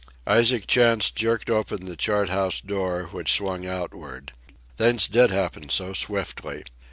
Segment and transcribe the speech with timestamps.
[0.25, 4.33] Isaac Chantz jerked open the chart house door, which swung outward.
[4.77, 6.63] Things did happen so swiftly!